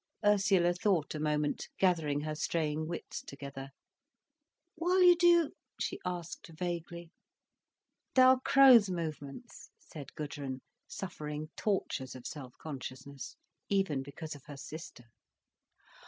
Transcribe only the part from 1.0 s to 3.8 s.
a moment, gathering her straying wits together.